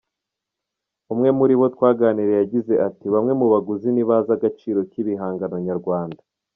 [1.13, 6.21] Umwe muri bo twaganiriye yagize ati “Bamwe mu baguzi ntibazi agaciro k’ibihangano nyarwanda.